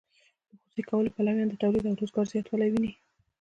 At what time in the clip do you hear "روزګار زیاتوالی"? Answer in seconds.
1.99-2.69